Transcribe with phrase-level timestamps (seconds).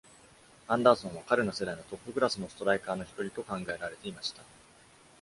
[0.67, 4.41] アンダーソンは彼の世代のトップクラスのストライカーの一人と考えられていました。